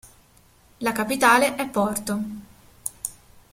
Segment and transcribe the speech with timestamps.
[0.79, 2.19] La capitale è Porto.